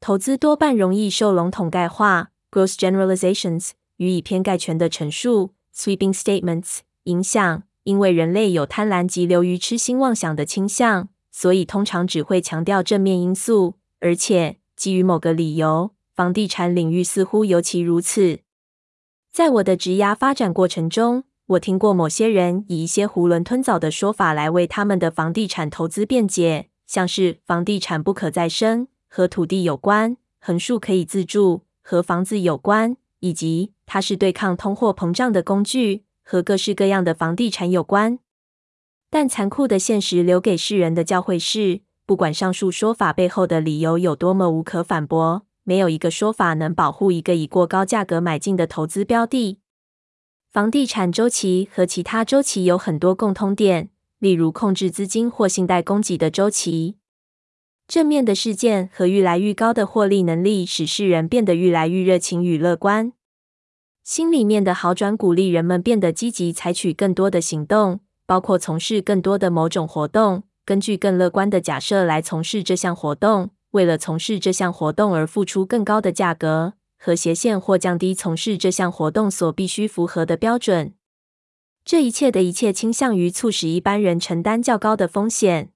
[0.00, 7.62] 投资多半容易受笼统概化 （gross generalizations） 予以偏概全的陈述 （sweeping statements） 影响。
[7.84, 13.74] 因为人类有贪婪及流于痴心妄想的倾向，所以通常只会强调正面因素。
[14.00, 18.40] 而且，基于某个理由，房地产领域似乎尤其如此。
[19.32, 36.04] 在我的职涯发展过程中，我听过某些人以一些囫囵吞枣的说法来为他们的房地产投资辩解，像是房地产不可再生、和土地有关、横竖可以自住、和房子有关，以及它是对抗通货膨胀的工具。
[36.22, 38.20] 和各式各样的房地产有关，
[39.10, 49.58] 但残酷的现实留给世人的教诲是：不管上述说法背后的理由有多么无可反驳，没有一个说法能保护一个以过高价格买进的投资标的。
[50.52, 53.90] 房地产周期和其他周期有很多共通点，
[54.20, 56.99] 例如控制资金或信贷供给的周期。
[57.90, 63.12] 正面的事件和愈来愈高的获利能力使世人变得愈来愈热情与乐观。
[64.04, 80.94] 心里面的好转鼓励人们变得积极，采取更多的行动，包括从事更多的某种活动，根据更乐观的假设来从事这项活动，为了从事这项活动而付出更高的价格，和斜线或降低从事这项活动所必须符合的标准。
[81.84, 85.72] 这一切的一切倾向于促使一般人承担较高的风险。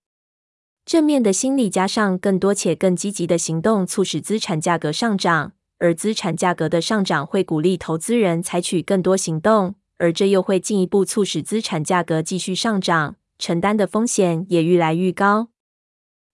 [0.84, 5.52] 正面的心理加上更多且更积极的行动，促使资产价格上涨。
[5.78, 15.48] 而资产价格的上涨会鼓励投资人采取更多行动，而这又会进一步促使资产价格继续上涨，承担的风险也愈来愈高。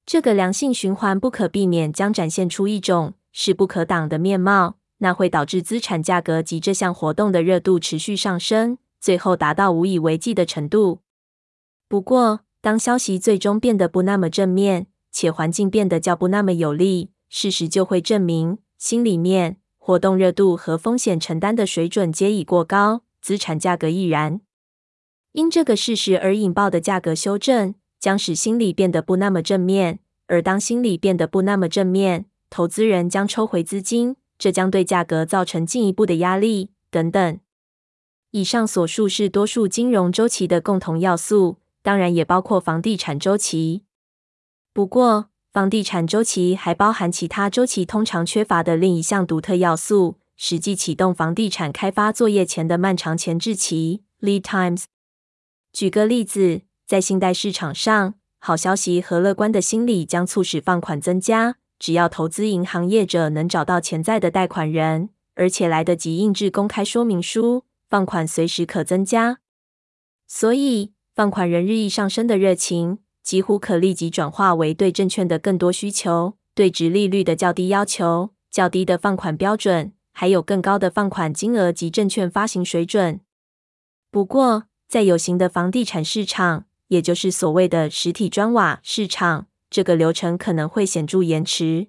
[0.05, 11.01] 这个良性循环不可避免将展现出一种势不可挡的面貌，那会导致资产价格及这项活动的热度持续上升，最后达到无以为继的程度。
[11.89, 18.59] 不过，当消息最终变得不那么正面，且环境变得较不那么有利，事实就会证明。
[18.77, 24.41] 心里面活动热度和风险承担的水准皆已过高，资产价格亦然。
[25.33, 30.01] 因这个事实而引爆的价格修正，将使心理变得不那么正面。
[30.27, 36.71] 而当心理变得不那么正面，投资人将抽回资金，这将对价格造成进一步的压力。
[36.91, 37.39] 等等。
[38.33, 43.85] 以上所述是多数金融周期的共同要素，当然也包括房地产周期。
[44.73, 54.85] 不过，房地产周期还包含其他周期通常缺乏的另一项独特要素：实际启动房地产开发作业前的漫长前置期 （lead times）。
[55.73, 61.57] 举个例子，在信贷市场上，好消息和乐观的心理将促使放款增加。
[61.79, 69.39] 只要投资银行业者能找到潜在的贷款人，而且来得及印制公开说明书，放款随时可增加。
[70.27, 72.99] 所以，放款人日益上升的热情。
[73.23, 83.21] 几乎可立即转化为对证券的更多需求，对值利率的较低要求、较低的放款标准，还有更高的放款金额及证券发行水准。
[84.11, 91.89] 不过，在有形的房地产市场，也就是所谓的实体砖瓦市场，这个流程可能会显著延迟。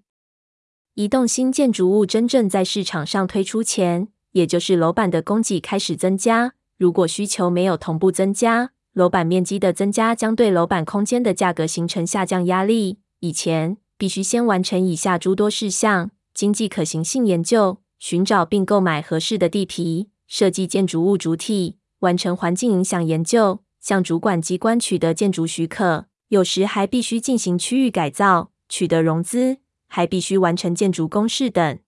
[0.96, 13.00] 一栋新建筑物真正在市场上推出前，也就是楼板的供给开始增加，如果需求没有同步增加，楼板面积的增加将对楼板空间的价格形成下降压力。
[13.22, 26.08] 以前必须先完成以下诸多事项：经济可行性研究，寻找并购买合适的地皮，设计建筑物主体，完成环境影响研究，向主管机关取得建筑许可。
[26.28, 31.80] 有时还必须进行区域改造，取得融资，还必须完成建筑公示等。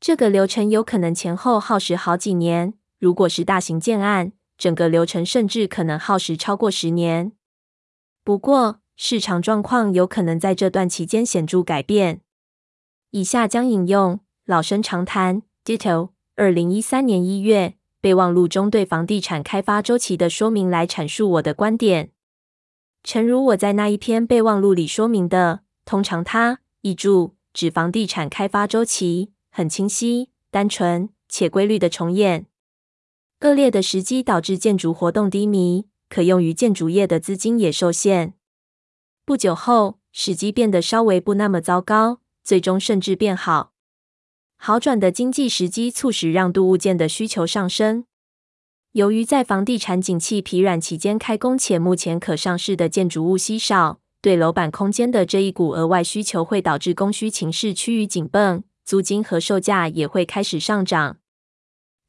[0.00, 2.74] 这个流程有可能前后耗时好几年。
[3.00, 7.32] 如果是大型建案，整个流程甚至可能耗时超过十年。
[8.22, 12.20] 不过，市场状况有可能在这段期间显著改变。
[13.12, 22.10] 以下将引用老生常谈 Ditto 二零一三年一月备忘录中对房地产开发周期的说明来阐述我的观点。
[23.02, 32.46] 诚如我在那一篇备忘录里说明的，通常它译注指房地产开发周期很清晰、单纯且规律的重演。
[33.40, 38.34] 恶劣的时机导致建筑活动低迷，可用于建筑业的资金也受限。
[39.24, 43.72] 不久后，时机变得稍微不那么糟糕，最终甚至变好。
[44.56, 48.06] 好转的经济时机促使让渡物件的需求上升。
[48.90, 61.18] 由于在房地产景气疲软期间开工，且目前可上市的建筑物稀少，对楼板空间的这一股额外需求会导致供需情势趋于紧绷，租金和售价也会开始上涨。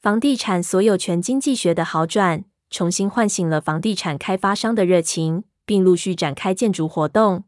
[0.02, 7.44] 房地产所有权经济学的好转，重新唤醒了房地产开发商的热情，并陆续展开建筑活动。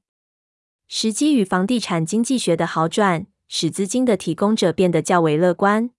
[0.85, 5.91] 时机与房地产经济学的好转，使资金的提供者变得较为乐观。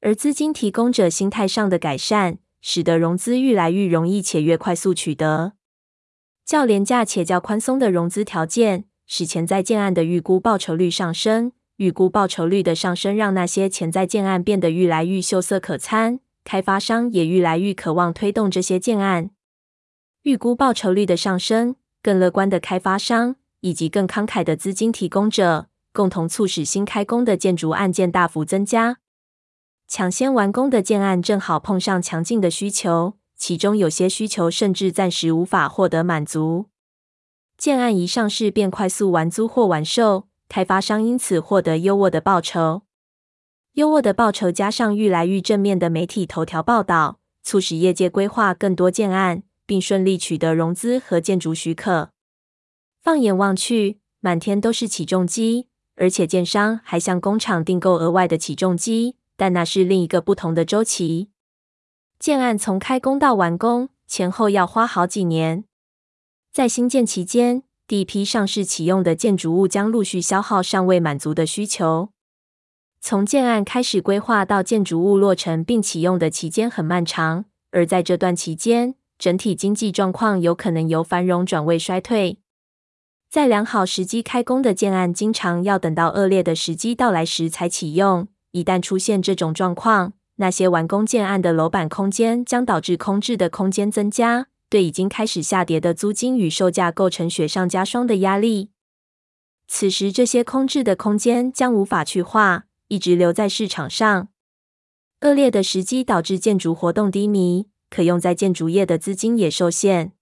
[0.00, 5.52] 而资金提供者心态上的改善，使得融资愈来愈容易且越快速取得。
[6.44, 11.52] 较廉价且较宽松的融资条件，使潜在建案的预估报酬率上升。
[11.80, 19.30] 预估报酬率的上升，让那些潜在建案变得愈来愈秀色可餐，开发商也愈来愈渴望推动这些建案。
[20.24, 28.98] 预估报酬率的上升，更乐观的开发商以及更慷慨的资金提供者，共同促使新开工的建筑案件大幅增加。
[29.88, 36.66] 抢先完工的建案正好碰上强劲的需求，其中有些需求甚至暂时无法获得满足。
[37.56, 42.82] 建案一上市便快速完租或完售，开发商因此获得优渥的报酬。
[43.74, 52.10] 优渥的报酬加上愈来愈正面的媒体头条报道，促使业界规划更多建案，并顺利取得融资和建筑许可。
[53.00, 61.30] 放眼望去，满天都是起重机，而且建商还向工厂订购额外的起重机，但那是另一个不同的周期。
[62.18, 65.64] 建案从开工到完工前后要花好几年。
[66.52, 72.10] 在新建期间，第一批上市启用的建筑物将陆续消耗尚未满足的需求。
[73.00, 82.38] 从建案开始规划到建筑物落成并启用的期间很漫长，而在这段期间，整体经济状况有可能由繁荣转为衰退。
[83.28, 88.28] 在良好时机开工的建案，经常要等到恶劣的时机到来时才启用。
[88.52, 94.46] 一旦出现这种状况，那些完工建案的楼板空间将导致空置的空间增加。
[94.70, 98.70] 对已经开始下跌的租金与售价构成雪上加霜的压力。
[99.66, 104.28] 此时，这些空置的空间将无法去化，一直留在市场上。
[105.20, 110.12] 恶劣的时机导致建筑活动低迷，可用在建筑业的资金也受限。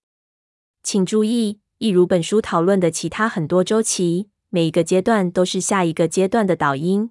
[0.82, 7.10] 请注意，一如本书讨论的其他很多周期，每一个阶段都是下一个阶段的导因。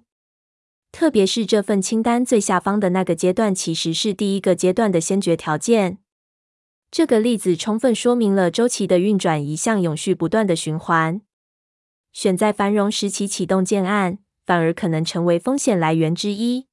[0.90, 5.98] 特别是这份清单最下方的那个阶段，其实是第一个阶段的先决条件。
[6.90, 11.20] 这个例子充分说明了周期的运转，一项永续不断的循环。
[12.12, 16.66] 选在繁荣时期启动建案，反而可能成为风险来源之一。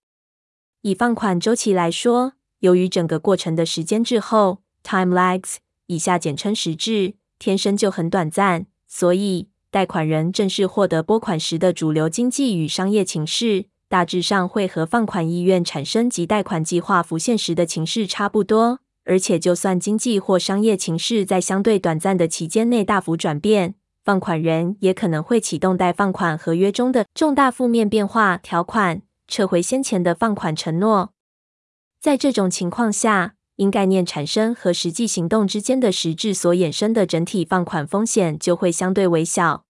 [0.82, 5.58] 以放款周期来说，由于整个过程的时间滞后 （time lags），
[5.88, 18.80] 以下简称时滞，天生就很短暂，所以贷款人正式获得拨款时的主流经济与商业情势，大致上会和放款意愿产生及贷款计划浮现时的情势差不多。
[19.06, 31.12] 而且，就算经济或商业情势在相对短暂的期间内大幅转变，放款人也可能会启动待放款合约中的重大负面变化条款，撤回先前的放款承诺。
[32.00, 39.66] 在这种情况下，因概念产生和实际行动之间的实质所衍生的整体放款风险就会相对微小。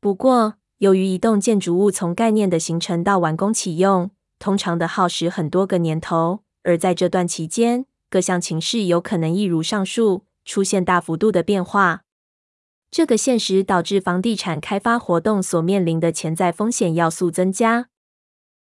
[0.00, 12.04] 不过，由于一栋建筑物从概念的形成到完工启用，通常的耗时很多个年头，而在这段期间，各项情势有可能一如上述出现大幅度的变化，
[12.88, 17.88] 这个现实导致房地产开发活动所面临的潜在风险要素增加，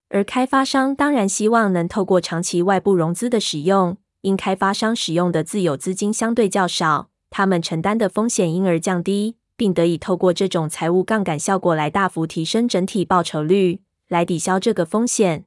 [0.10, 13.80] 而开发商当然希望能透过长期外部融资的使用，因开发商使用的自有资金相对较少，他们承担的风险因而降低，并得以透过这种财务杠杆效果来大幅提升整体报酬率，
[14.10, 15.46] 来抵消这个风险。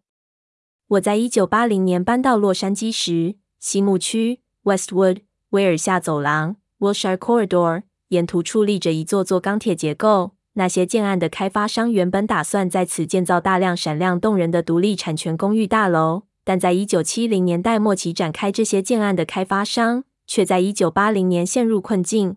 [0.88, 5.18] 我在一九八零年搬到洛杉矶时，西木区 （Westwood）
[5.50, 10.32] 威尔夏走廊 （Wilshire Corridor） 沿途矗立着一座座钢铁结构。
[10.54, 22.36] 那些建案的开发商原本打算在此建造大量闪亮动人的独立产权公寓大楼，但在一九七零年代末期展开这些建案的开发商，却在一九八零年陷入困境。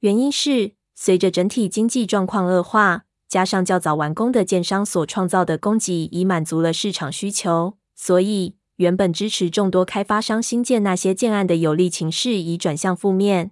[0.00, 13.50] 原因是，随着整体经济状况恶化，加上较早完工的建商所创造的供给已满足了市场需求，所以，原本支持众多开发商新建那些建案的有利情势已转向负面，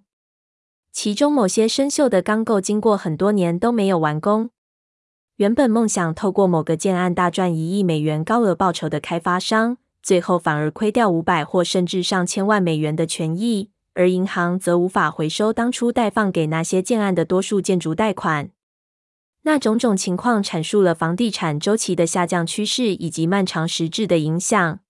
[0.92, 4.50] 其中某些生锈的钢构经过很多年都没有完工。
[5.36, 18.50] 原本梦想透过某个建案大赚一亿美元高额报酬的开发商，最后反而亏掉五百或甚至上千万美元的权益，而银行则无法回收当初贷放给那些建案的多数建筑贷款。
[19.42, 24.80] 那种种情况阐述了房地产周期的下降趋势以及漫长实质的影响。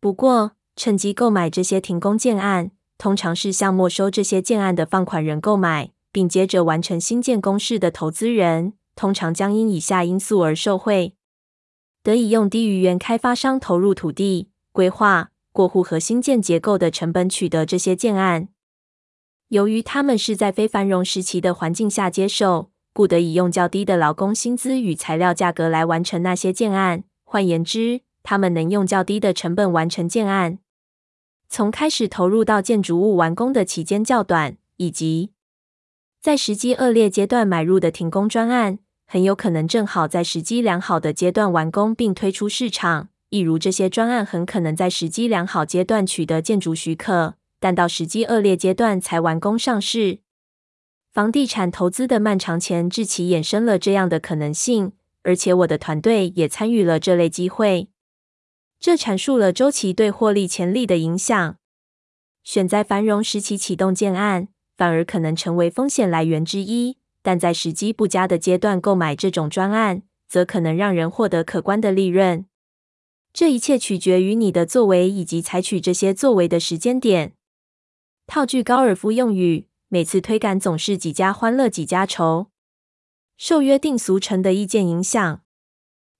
[0.00, 11.14] 不过，趁机购买这些停工建案，通常是向没收这些建案的放款人购买，并接着完成新建工事的投资人，通常将因以下因素而受惠：
[12.02, 18.48] 得以用低于原开发商投入土地、规划、过户和新建结构的成本取得这些建案。
[19.48, 27.04] 由于他们是在非繁荣时期的环境下接受，故得以用较低的劳工薪资与材料价格来完成那些建案。
[27.24, 30.58] 换言之，他们能用较低的成本完成建案。
[31.48, 35.32] 从开始投入到建筑物完工的期间较短，以及
[36.20, 43.08] 在时机恶劣阶段买入的停工专案，很有可能正好在时机良好的阶段完工并推出市场。
[43.30, 50.18] 例如，这些专案很可能在时机良好阶段取得建筑许可，但到时机恶劣阶段才完工上市。
[51.12, 57.88] 房地产投资的漫长前置期衍生了这样的可能性，而且我的团队也参与了这类机会。
[58.80, 61.56] 这阐述了周期对获利潜力的影响。
[62.42, 72.46] 选在繁荣时期启动建案，反而可能成为风险来源之一；但在时机不佳的阶段购买这种专案，则可能让人获得可观的利润。
[73.34, 77.34] 这一切取决于你的作为以及采取这些作为的时间点。
[78.26, 82.46] 套句高尔夫用语，每次推杆总是几家欢乐几家愁。
[83.36, 85.42] 受约定俗成的意见影响，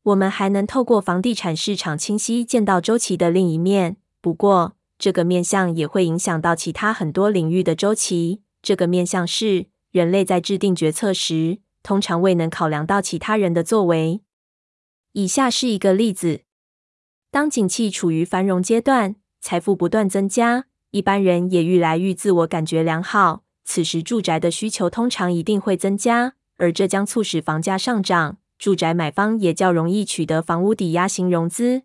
[0.03, 3.99] 我们还能透过房地产市场清晰见到周期的另一面。
[4.21, 8.43] 不过，这个面向也会影响到其他很多领域的周期。
[8.63, 14.23] 这个面向是人类在制定决策时，通常未能考量到其他人的作为。
[15.13, 16.43] 以下是一个例子。
[17.31, 23.45] 当景气处于繁荣阶段，财富不断增加，一般人也愈来愈自我感觉良好。
[23.65, 28.39] 此时，住宅的需求通常一定会增加，而这将促使房价上涨。
[28.61, 31.85] 住宅买方也较容易取得房屋抵押型融资。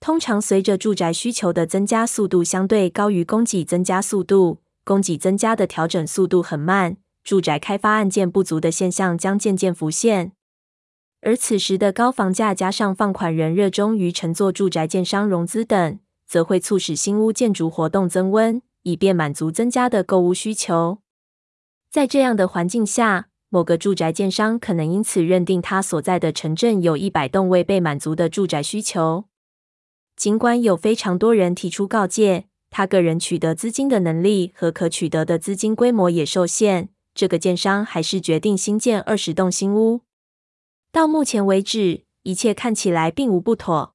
[0.00, 10.32] 通常，随着住宅需求的增加速度相对高于供给增加速度，供给增加的调整速度很慢，住宅开发案件不足的现象将渐渐浮现。
[11.20, 20.98] 而此时的高房价加上放款人热衷于承做住宅建商融资等，则会促使新屋建筑活动增温，以便满足增加的购屋需求。
[21.88, 29.24] 在这样的环境下，某个住宅建商可能因此认定他所在的城镇有一百栋未被满足的住宅需求。
[30.16, 40.00] 尽管有非常多人提出告诫，他个人取得资金的能力和可取得的资金规模也受限，这个建商还是决定新建二十栋新屋。
[40.90, 43.94] 到目前为止，一切看起来并无不妥。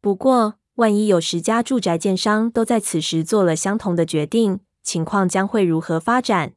[0.00, 6.52] 不过，万一有十家住宅建商都在此时做了相同的决定，情况将会如何发展？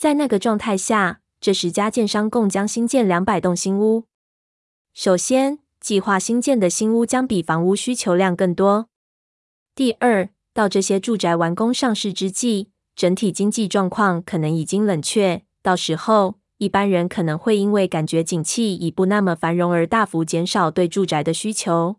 [0.00, 4.06] 在那个状态下，这十家建商共将新建两百栋新屋。
[4.94, 8.88] 首先，计划新建的新屋将比房屋需求量更多。
[9.74, 21.96] 第二，到这些住宅完工上市之际，整体经济状况可能已经冷却，到时候，一般人可能会因为感觉景气已不那么繁荣而大幅减少对住宅的需求。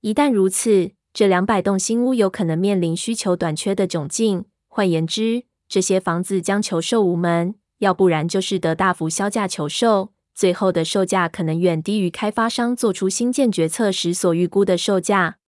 [0.00, 4.46] 一旦如此，这两百栋新屋有可能面临需求短缺的窘境。
[4.66, 15.38] 换言之，这些房子将求售无门，要不然就是得大幅削价求售，最后的售价可能远低于开发商做出新建决策时所预估的售价。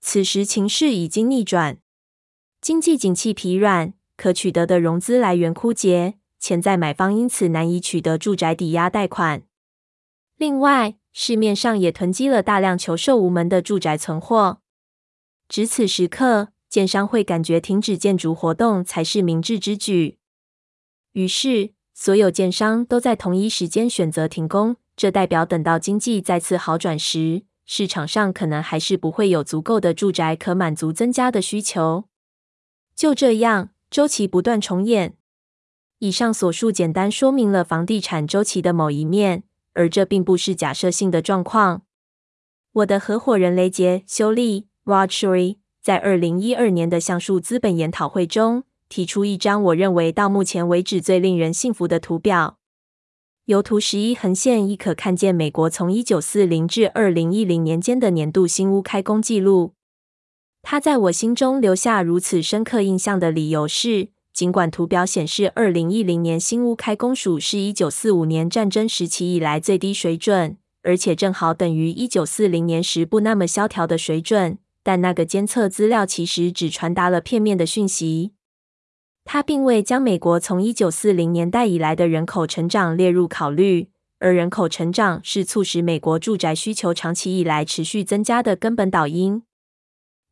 [0.00, 1.78] 此时情势已经逆转，
[2.60, 6.14] 经济景气疲软，可取得的融资来源枯竭。
[6.38, 9.42] 潜在买方因此难以取得住宅抵押贷款。
[10.38, 14.62] 另外，市面上也囤积了大量求售无门的住宅存货。
[15.46, 20.18] 值此时刻，建商会感觉停止建筑活动才是明智之举。
[21.12, 24.76] 于是，所有建商都在同一时间选择停工。
[24.96, 32.04] 这代表等到经济再次好转时，市场上可能还是不会有足够的住宅可满足增加的需求。
[32.94, 35.16] 就这样，周期不断重演。
[35.98, 41.82] 以上所述简单说明了房地产周期的某一面，而这并不是假设性的状况。
[42.72, 52.58] 我的合伙人雷杰·修利 （Rod Shuri） 在二零一二年的橡树资本研讨会中提出一张我认为到目前为止最令人信服的图表。
[53.46, 59.74] 由图十一横线亦可看见美国从一九四零至二零一零年间的年度新屋开工记录。
[60.62, 64.08] 它在我心中留下如此深刻印象的理由是。
[64.32, 74.58] 尽管图表显示，二零一零年新屋开工数是一九四五年战争时期以来最低水准，而且正好等于一九四零年时不那么萧条的水准，
[74.90, 78.32] 但那个监测资料其实只传达了片面的讯息。
[79.24, 89.44] 它并未将美国从一九四零年代以来的人口成长列入考虑，而人口成长是促使美国住宅需求长期以来持续增加的根本导因。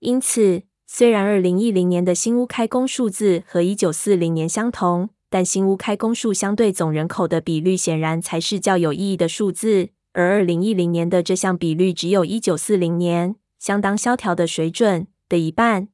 [0.01, 9.91] 因此，虽然二零一零年的新屋开工数字和一九四零年相同，但新屋开工数相对总人口的比率显然才是较有意义的数字。
[10.15, 15.89] 而二零一零年的这项比率只有一九四零年相当萧条的水准的一半。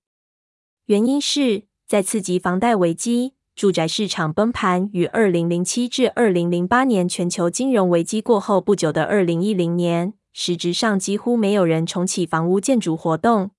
[0.87, 13.53] 原因是在次级房贷危机、住宅市场崩盘与二零零七至二零零八年全球金融危机过后不久的二零一零年，实质上几乎没有人重启房屋建筑活动。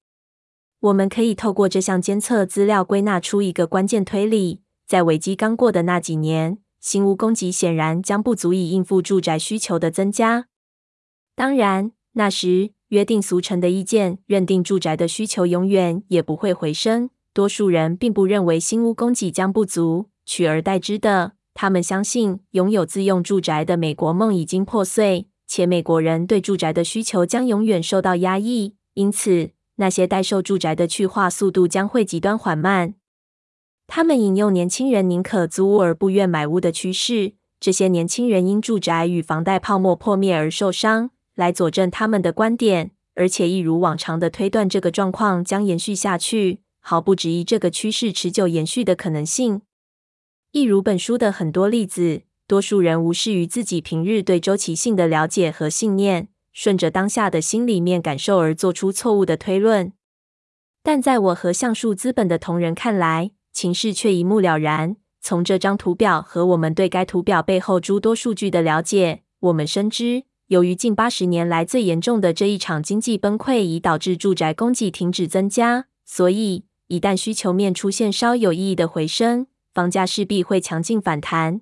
[0.82, 10.46] 我们可以透过这项监测资料归纳出一个关键推理：在危机刚过的那几年，新屋供给显然将不足以应付住宅需求的增加。
[11.36, 17.10] 当然，那时约定俗成的意见认定住宅的需求永远也不会回升。
[17.34, 28.76] 多数人并不认为新屋供给将不足，取而代之的，他们相信拥有自用住宅的美国梦已经破碎，且美国人对住宅的需求将永远受到压抑。
[28.94, 32.96] 因此，那些待售住宅的去化速度将会极端缓慢。
[33.88, 46.62] 他们引用年轻人宁可租屋而不愿买屋的趋势，这些年轻人因住宅与房贷泡沫破灭而受伤，来佐证他们的观点，而且一如往常的推断这个状况将延续下去。
[46.80, 49.62] 毫不质疑这个趋势持久延续的可能性。
[50.52, 59.92] 一如本书的很多例子，多数人无视于自己平日对周期性的了解和信念，顺着当下的心里面感受而做出错误的推论。
[60.84, 64.98] 但在我和橡树资本的同仁看来，情势却一目了然。
[65.20, 81.62] 从这张图表和我们对该图表背后诸多数据的了解，我们深知，由于近八十年来最严重的这一场经济崩溃已导致住宅供给停止增加，所以，一旦需求面出现稍有意义的回升，房价势必会强劲反弹。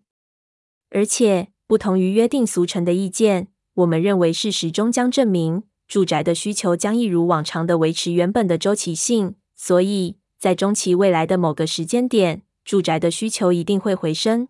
[0.90, 9.36] 而且，不同于约定俗成的意见，我们认为事实终将证明，住宅的需求将一如往常的维持原本的周期性。
[9.56, 14.50] 所以，在中期未来的某个时间点，住宅的需求一定会回升。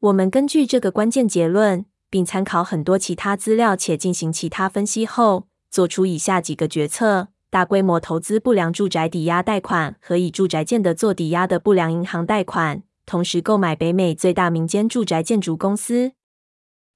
[0.00, 7.28] 我们根据这个关键结论，并参考很多其他资料且进行其他分析后，做出以下几个决策。
[7.50, 16.12] 大规模投资不良住宅抵押贷款和以住宅建的做抵押的不良银行贷款，同时购买北美最大民间住宅建筑公司。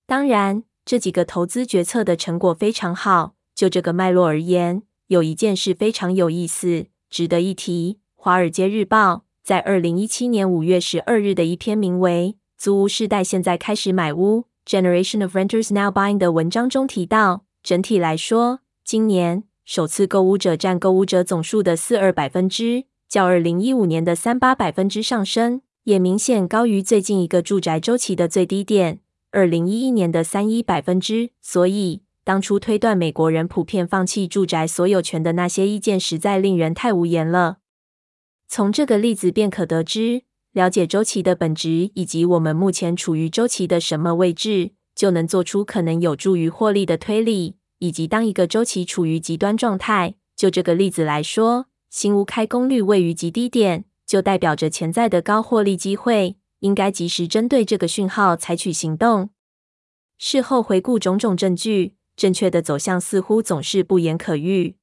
[0.06, 3.34] 当然，这几个投资决策的成果非常好。
[3.54, 7.94] 就这个脉络而言，有一件事非常有意思，值得一提。
[8.14, 19.44] 《华尔街日报》在二零一七年五月十二日的一篇名为“租屋世代现在开始买屋 ”（Generation of Renters Now Buying） 的文章中提到，整体来说，今年。
[19.64, 28.98] 首次购屋者占购屋者总数的四二百分之，较二零一五年的三八百分之上升，也明显高于最近一个住宅周期的最低点
[29.30, 31.30] 二零一一年的三一百分之。
[31.40, 37.58] 所以，当初推断美国人普遍放弃住宅所有权的那些意见，实在令人太无言了。
[38.48, 47.56] 从这个例子便可得知，了解周期的本质以及我们目前处于周期的什么位置，就能做出可能有助于获利的推理。
[47.78, 59.30] 以及当一个周期处于极端状态，就这个例子来说，新屋开工率位于极低点，就代表着潜在的高获利机会，应该及时针对这个讯号采取行动。
[60.16, 64.76] 事后回顾种种证据，正确的走向似乎总是不言可喻。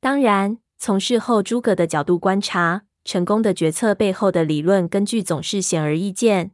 [0.00, 6.50] 当然，从事后诸葛的角度观察，成功的决策背后的理论根据总是显而易见。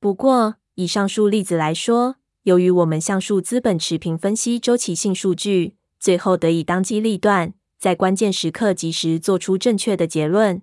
[0.00, 10.60] 不过，以上述例子来说，由于我们橡树资本持平分析周期性数据，最后得以当机立断，在关键时刻及时做出正确的结论。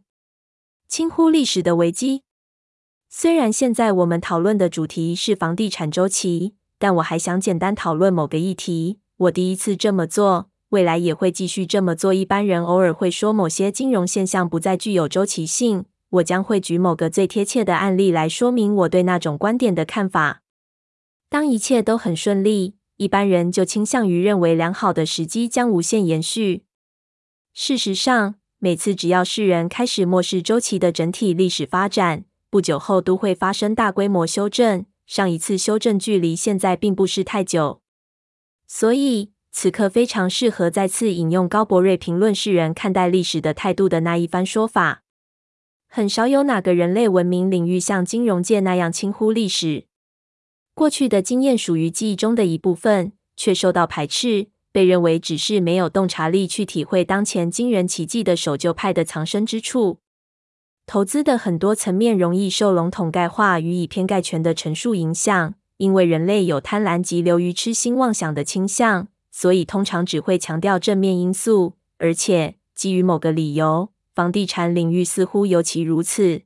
[0.90, 2.24] 轻忽历史的危机。
[3.08, 9.00] 虽然现在我们讨论的主题是房地产周期，但我还想简单讨论某个议题。
[9.18, 12.14] 我第一次这么做，未来也会继续这么做。
[12.14, 20.42] 一般人偶尔会说某些金融现象不再具有周期性，我将会举某个最贴切的案例来说明我对那种观点的看法。
[21.30, 26.64] 当一切都很顺利，一般人就倾向于认为良好的时机将无限延续。
[27.54, 34.86] 事实上，每次只要世人开始漠视周期的整体历史发展，不久后都会发生大规模修正。
[35.06, 37.82] 上一次修正距离现在并不是太久，
[38.68, 45.02] 所以此刻非常适合再次引用高伯瑞评论世人看待历史的态度的那一番说法：
[45.88, 49.86] 很少有哪个人类文明领域像金融界那样轻忽历史。
[50.74, 60.00] 过去的经验属于记忆中的一部分，却受到排斥，被认为只是没有洞察力去体会当前惊人奇迹的守旧派的藏身之处。
[60.86, 69.10] 投资的很多层面容易受笼统概化与以偏概全的陈述影响，因为人类有贪婪及流于痴心妄想的倾向，
[69.40, 76.42] 所以通常只会强调正面因素，而且基于某个理由，房地产领域似乎尤其如此。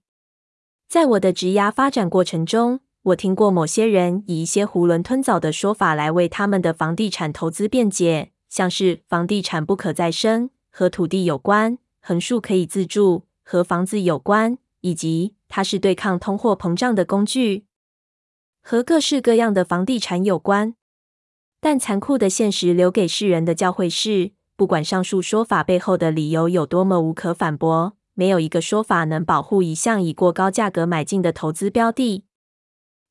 [0.87, 17.65] 在我的职涯发展过程中，我听过某些人以一些囫囵吞枣的说法来为他们的房地产投资辩解，像是房地产不可再生、和土地有关、横竖可以自住、和房子有关，以及它是对抗通货膨胀的工具，
[18.61, 20.75] 和各式各样的房地产有关。
[21.65, 32.25] 但残酷的现实留给世人的教诲是，不管上述说法背后的理由有多么无可反驳，没有一个说法能保护一项以过高价格买进的投资标的。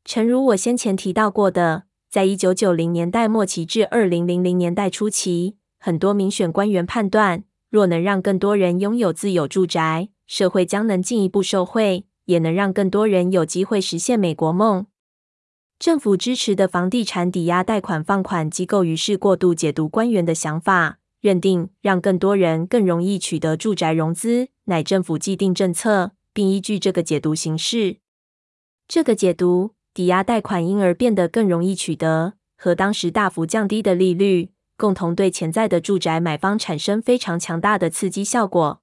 [0.04, 14.84] 诚如我先前提到过的，在一九九零年代末期至二零零零年代初期，很多民选官员判断，若能让更多人拥有自有住宅，社会将能进一步受惠，也能让更多人有机会实现美国梦。
[15.82, 27.96] 政府支持的房地产抵押贷款放款机构于是过度解读官员的想法，认定让更多人更容易取得住宅融资乃政府既定政策，并依据这个解读行事。
[28.86, 38.80] 这个解读，抵押贷款因而变得更容易取得，和当时大幅降低的利率，共同对潜在的住宅买方产生非常强大的刺激效果。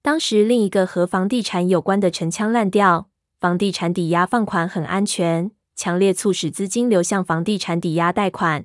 [0.00, 8.64] 当时另一个和房地产有关的陈腔滥调：房地产抵押放款很安全，强烈促使资金流向房地产抵押贷款。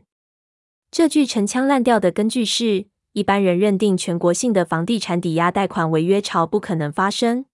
[0.90, 7.46] 这句陈腔滥调的根据是，一般人认定全国性的房地产抵押贷款违约潮不可能发生。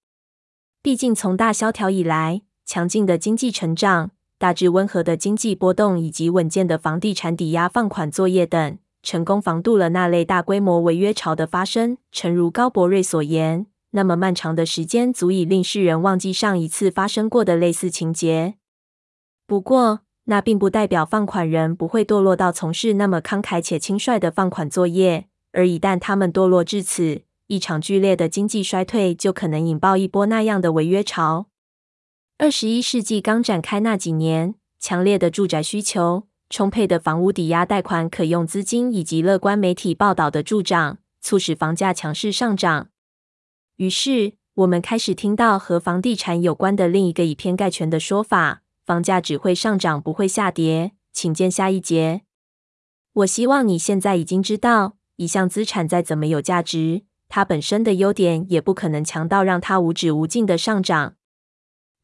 [0.82, 11.98] 毕竟从大萧条以来，强劲的经济成长、大致温和的经济波动以及稳健的房地产抵押放款作业等，成功防堵了那类大规模违约潮的发生。
[12.12, 13.66] 诚如高伯瑞所言。
[13.92, 18.56] 那么漫长的时间足以令世人忘记上一次发生过的类似情节。
[19.48, 25.30] 不过，那并不代表放款人不会堕落到从事那么慷慨且轻率的放款作业。
[25.54, 31.48] 而一旦他们堕落至此，一场剧烈的经济衰退就可能引爆一波那样的违约潮。
[32.38, 42.90] 二十一世纪刚展开那几年，强烈的住宅需求、充沛的房屋抵押贷款可用资金以及乐观媒体报道的助长，促使房价强势上涨。
[43.78, 50.94] 于是，我们开始听到和房地产有关的另一个以偏概全的说法：房价只会上涨，不会下跌。
[51.12, 52.22] 请见下一节。
[53.12, 61.16] 我希望你现在已经知道，一项资产再怎么有价值，它本身的优点也不可能强到让它无止无尽的上涨。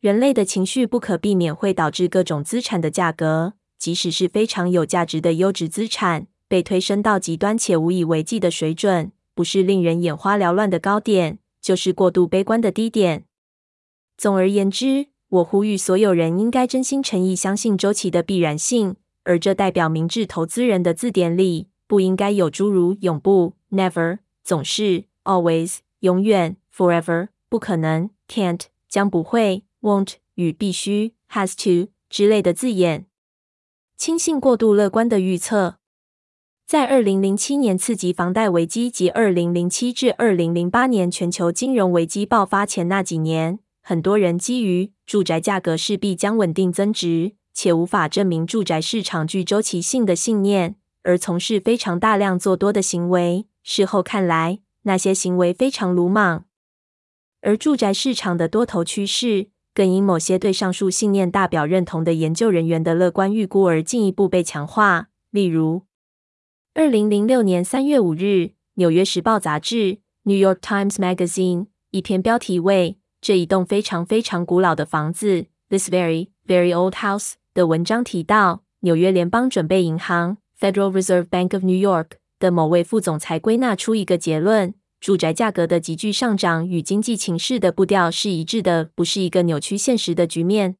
[0.01, 11.39] 人类的情绪不可避免会导致各种资产的价格，即使是非常有价值的优质资产，被推升到极端且无以为继的水准，不是令人眼花缭乱的高点。
[11.61, 13.23] 就是过度悲观的低点。
[14.17, 33.07] 总而言之，我呼吁所有人应该真心诚意相信周期的必然性，而这代表明智投资人的字典里不应该有诸如“永不 ”（never）、“总是 ”（always）、“永远 ”（forever）、“不可能 ”（can't）、“将不会 ”（won't） 与“必须 ”（has to） 之类的字眼。
[33.97, 35.77] 轻信过度乐观的预测。
[36.67, 53.45] 在二零零七年次级房贷危机及二零零七至二零零八年全球金融危机爆发前那几年，很多人基于住宅价格势必将稳定增值，且无法证明住宅市场具周期性的信念，而从事非常大量做多的行为。
[53.61, 56.45] 事后看来，那些行为非常鲁莽。
[57.41, 65.83] 而住宅市场的多头趋势，更因某些对上述信念大表认同的研究人员的乐观预估而进一步被强化，例如。
[66.73, 68.21] 二零零六年三月五日，
[68.75, 81.63] 《纽约时报》杂志 （New York Times Magazine） 一篇标题为“这一栋非常非常古老的房子 ”（This very, very old house） 的文章提到，纽约联邦准备银行 （Federal Reserve Bank of
[81.63, 82.07] New York）
[82.37, 90.75] 的某位副总裁归纳出一个结论：住宅价格的急剧上涨与经济情势的步调是一致的，不是一个扭曲现实的局面。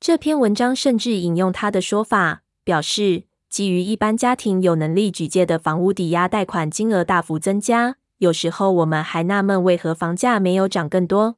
[0.00, 3.24] 这篇文章甚至引用他的说法，表示。
[3.50, 11.36] 基于一般家庭有能力举借的房屋抵押贷款金额大幅增加，有时候我们还纳闷为何房价没有涨更多。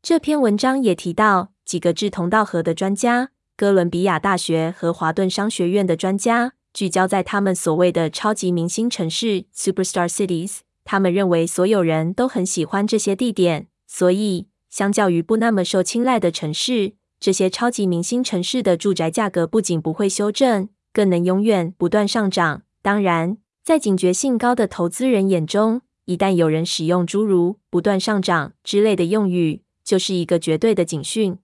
[0.00, 10.58] 这篇文章也提到几个志同道合的专家，哥伦比亚大学和华顿商学院的专家，聚焦在他们所谓的超级明星城市 （Superstar Cities）。
[10.84, 20.68] 他们认为所有人都很喜欢这些地点，所以相较于不那么受青睐的城市，这些超级明星城市的住宅价格不仅不会修正。
[20.90, 22.62] 更能永远不断上涨。
[22.82, 31.38] 当然，在警觉性高的投资人眼中，一旦有人使用诸如“不断上涨”之类的用语，就是一个绝对的警讯。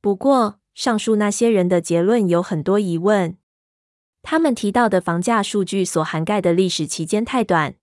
[0.00, 3.36] 不过，上述那些人的结论有很多疑问。
[4.22, 7.74] 他们提到的房价数据所涵盖的历史期间太短，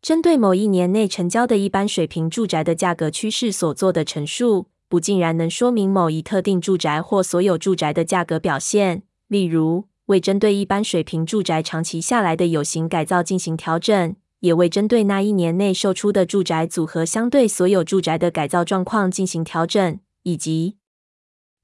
[0.00, 9.02] 针对某一年内成交的一般水平住宅的价格趋势所做的陈述，不尽然能说明某一特定住宅或所有住宅的价格表现。
[9.26, 20.76] 例如，为针对一般水平住宅长期下来的有形改造进行调整，也未针对那一年内售出的住宅组合相对所有住宅的改造状况进行调整，以及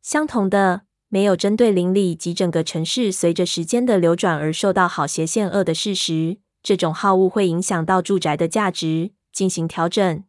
[0.00, 10.24] 相同的，没有针对邻里及整个城市随着时间的流转而受到好斜线恶的事实，这种好恶会影响到住宅的价值进行调整。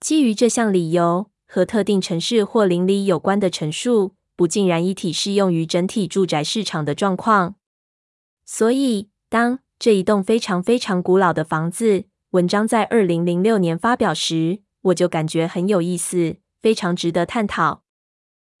[0.00, 7.54] 基于这项理由，和特定城市或邻里有关的陈述，不尽然一体适用于整体住宅市场的状况。
[8.44, 17.82] 所以，当这一栋非常非常古老的房子文章在二零零六年发表时，我就感觉很有意思，非常值得探讨。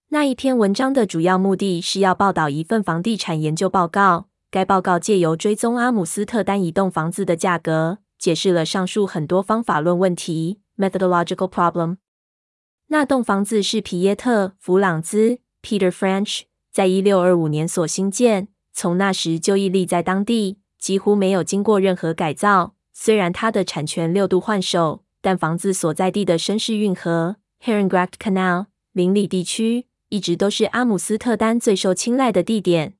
[0.08, 4.28] 那一篇文章的主要目的是要报道一份房地产研究报告。
[4.50, 11.98] 该报告借由追踪阿姆斯特丹一栋房子的价格，解释了上述很多方法论问题 （methodological problem）。
[12.86, 22.74] 那栋房子是皮耶特·弗朗兹 （Peter French） 在一六二五年所兴建，从那时就屹立在当地，几乎没有经过任何改造。
[22.92, 29.86] 虽然它的产权六度换手，但房子所在地的绅士运河 （Harengracht Canal） 邻里地区。
[30.12, 32.94] 一直都是阿姆斯特丹最受青睐的地点，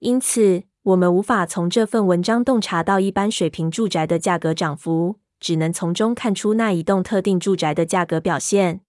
[0.00, 8.80] 因此我们无法从这份文章洞察到一般水平住宅的价格涨幅，只能从中看出那一栋特定住宅的价格表现。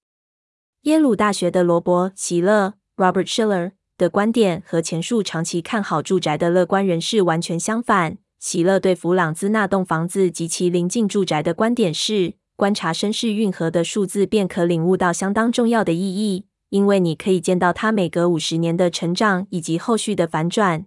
[0.85, 8.17] 耶鲁大学的罗伯·席勒 （Robert Shiller） 的观点和前述长期看好住宅的乐观人士完全相反。
[8.39, 16.45] 席勒对弗朗兹那栋房子及其邻近住宅的观点是：观察绅士运河的数字，便可领悟到相当重要的意义。
[16.69, 20.85] 因为你可以见到它每隔五十年的成长以及后续的反转，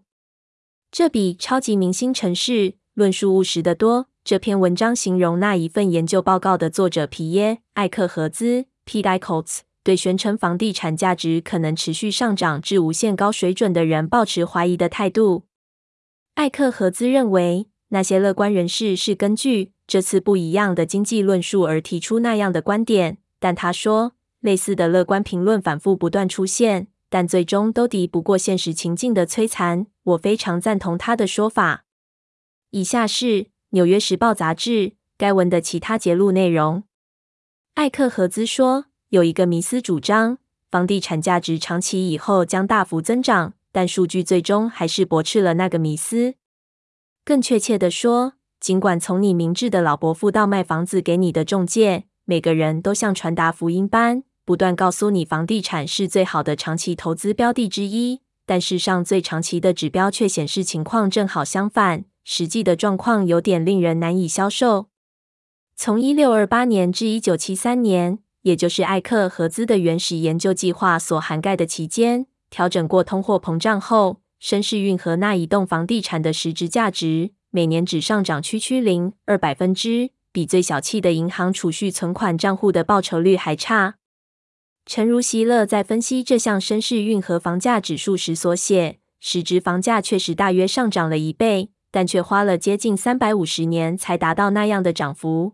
[0.90, 4.06] 这比超级明星城市论述务实得多。
[4.24, 15.44] 这篇文章形容那一份研究报告的作者皮耶·艾克荷兹 （Pete Eickholtz） 对宣称房地产价值可能持续上涨至无限高水准的人抱持怀疑的态度。
[16.34, 24.14] 艾克荷兹认为，那些乐观人士是根据这次不一样的经济论述而提出那样的观点，但他说。
[24.40, 29.86] 类似的乐观评论反复不断出现，但最终都敌不过现实情境的摧残。
[30.02, 31.84] 我非常赞同他的说法。
[32.70, 33.26] 以下是
[33.70, 36.82] 《纽约时报》杂志该文的其他节录内容。
[37.74, 40.38] 艾克荷兹说，有一个迷思主张，
[40.70, 46.32] 房地产价值长期以后将大幅增长，但数据最终还是驳斥了那个迷思。
[47.22, 54.22] 更确切地说，尽管从你明智的老伯父到卖房子给你的中介，每个人都像传达福音般。
[54.46, 62.06] 不断告诉你，房地产是最好的长期投资标的之一，但世上最长期的指标却显示情况正好相反。
[62.24, 64.86] 实际的状况有点令人难以消受。
[65.76, 83.96] 从一六二八年至一九七三年，也就是艾克合资的原始研究计划所涵盖的期间，调整过通货膨胀后，绅士运河那一栋房地产的实质价值每年只上涨区区零二百分之，比最小气的银行储蓄存款账户的报酬率还差。
[84.84, 95.52] 诚如席勒在分析这项绅士运河房价指数时所写，实质房价确实大约上涨了一倍，但却花了接近三百五十年才达到那样的涨幅。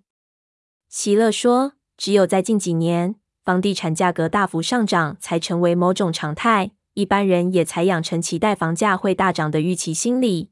[0.89, 10.51] 席勒说，只有在近几年，房地产价格大幅上涨才成为某种常态，一般人也才养成期待房价会大涨的预期心理。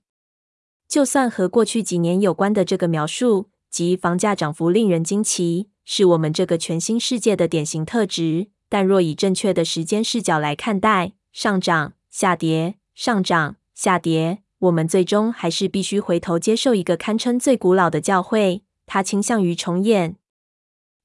[0.88, 8.48] 就算和过去几年有关的这个描述，即房价涨幅令人惊奇，是我们这个全新世界的典型特质。
[8.68, 20.16] 但若以正确的时间视角来看待上涨、下跌、上涨、下跌，我们最终还是必须回头接受一个堪称最古老的教诲，它倾向于重演。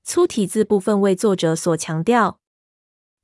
[0.03, 2.39] 粗体字部分为作者所强调，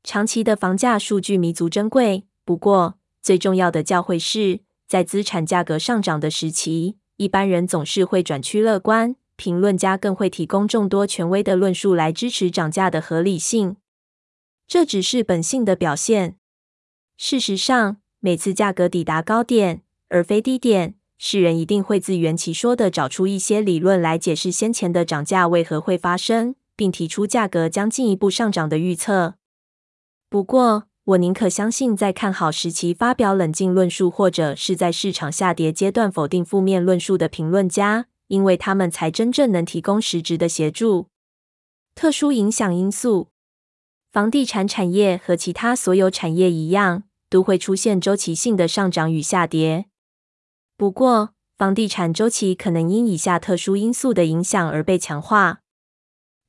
[0.04, 2.26] 长期的房价数据弥足珍贵。
[2.46, 13.76] 不过，最重要的教诲是在资产价格上涨的时期，一般人总是会转趋乐观，评论家更会提供众多权威的论述来支持涨价的合理性。
[14.68, 16.38] 这只是本性的表现。
[17.18, 29.36] 事实上，每次价格抵达高点而非低点，世人一定会自圆其说的找出一些理论来解释先前的涨价为何会发生，并提出价格将进一步上涨的预测。
[30.30, 41.08] 不过，我宁可相信在看好时期发表冷静论述，或者是在市场下跌阶段否定负面论述的评论家，因为他们才真正能提供实质的协助。
[41.96, 43.30] 特殊影响因素。
[44.12, 49.86] 房地产产业和其他所有产业一样，都会出现周期性的上涨与下跌。
[50.76, 55.62] 不过，房地产周期可能因以下特殊因素的影响而被强化：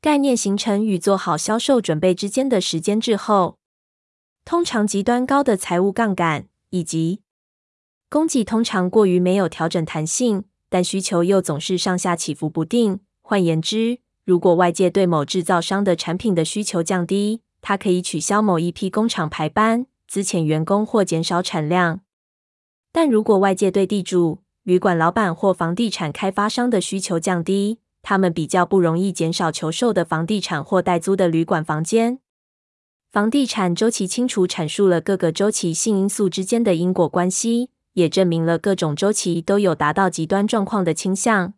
[0.08, 3.58] 概念形成与做好销售准备之间的时间滞后，
[4.42, 7.20] 通常极端高的财务杠杆，以及
[8.08, 13.00] 供给通常过于没有调整弹性，但需求又总是上下起伏不定。
[13.20, 22.00] 换言之，如果外界对某制造商的产品的需求降低，它可以取消某一批工厂排班、资遣员工或减少产量。
[22.90, 32.20] 但如果外界对地主、旅馆老板或房地产开发商的需求降低，他们比较不容易减少求售的房地产或代租的旅馆房间。
[33.12, 41.52] 房地产周期清楚阐述了各个周期性因素之间的因果关系，也证明了各种周期都有达到极端状况的倾向。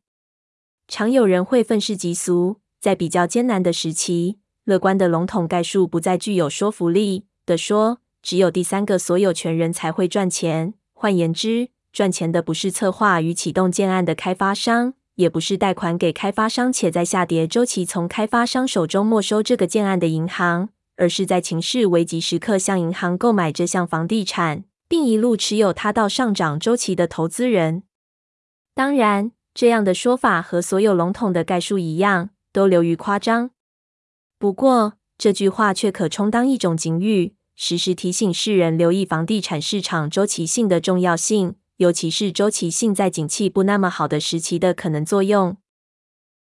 [0.89, 10.75] 常有人会愤世嫉俗，在比较艰难的时期，乐观的笼统概述不再具有说服力地说，只有第三个所有权人才会赚钱。
[10.93, 20.71] 换言之，赚钱的不是策划与启动建案的开发商，也不是贷款给开发商且在下跌周期从开发商手中没收这个建案的银行。
[20.97, 27.85] 而是在情势危急时刻向银行购买这项房地产，并一路持有它到上涨周期的投资人。
[28.75, 33.51] 当然，这样的说法和所有笼统的概述一样，都流于夸张。
[34.39, 45.57] 不过，这句话却可充当一种警语，时时提醒世人留意房地产市场周期性的重要性，尤其是周期性在景气不那么好的时期的可能作用。